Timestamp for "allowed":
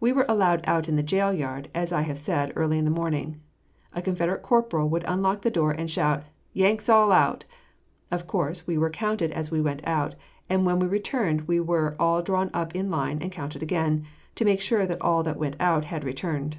0.28-0.62